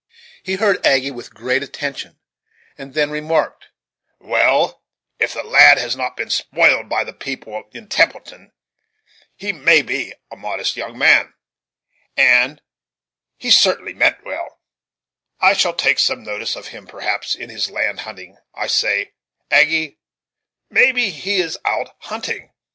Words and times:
He 0.41 0.55
heard 0.55 0.83
Aggy 0.83 1.11
with 1.11 1.31
great 1.31 1.61
attention, 1.61 2.17
and 2.75 2.95
then 2.95 3.11
remarked: 3.11 3.67
"Well, 4.17 4.81
if 5.19 5.33
the 5.33 5.43
lad 5.43 5.77
has 5.77 5.95
not 5.95 6.17
been 6.17 6.31
spoiled 6.31 6.89
by 6.89 7.03
the 7.03 7.13
people 7.13 7.65
in 7.71 7.87
Templeton 7.87 8.51
he 9.35 9.53
may 9.53 9.83
be 9.83 10.15
a 10.31 10.35
modest 10.35 10.75
young 10.75 10.97
man, 10.97 11.35
and, 12.17 12.53
as 12.61 12.63
he 13.37 13.51
certainly 13.51 13.93
meant 13.93 14.25
well, 14.25 14.59
I 15.39 15.53
shall 15.53 15.75
take 15.75 15.99
some 15.99 16.23
notice 16.23 16.55
of 16.55 16.69
him 16.69 16.87
perhaps 16.87 17.33
he 17.35 17.43
is 17.43 17.69
land 17.69 17.99
hunting 17.99 18.37
I 18.55 18.65
say, 18.65 19.13
Aggy, 19.51 19.99
maybe 20.71 21.11
he 21.11 21.39
is 21.41 21.59
out 21.63 21.95
hunting?" 21.99 22.51